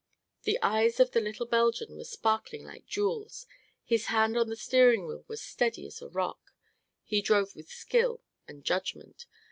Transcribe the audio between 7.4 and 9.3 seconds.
with skill and judgment.